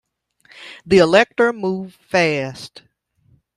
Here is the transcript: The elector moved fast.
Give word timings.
The 0.83 0.97
elector 0.97 1.53
moved 1.53 1.93
fast. 1.93 2.81